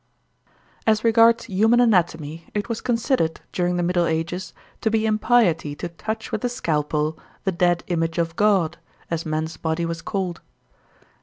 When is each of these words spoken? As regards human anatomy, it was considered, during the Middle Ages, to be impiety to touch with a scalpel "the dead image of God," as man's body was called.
As 0.87 1.03
regards 1.03 1.43
human 1.43 1.79
anatomy, 1.79 2.49
it 2.55 2.67
was 2.67 2.81
considered, 2.81 3.39
during 3.53 3.75
the 3.77 3.83
Middle 3.83 4.07
Ages, 4.07 4.51
to 4.81 4.89
be 4.89 5.05
impiety 5.05 5.75
to 5.75 5.89
touch 5.89 6.31
with 6.31 6.43
a 6.43 6.49
scalpel 6.49 7.19
"the 7.43 7.51
dead 7.51 7.83
image 7.85 8.17
of 8.17 8.35
God," 8.35 8.79
as 9.11 9.27
man's 9.27 9.57
body 9.57 9.85
was 9.85 10.01
called. 10.01 10.41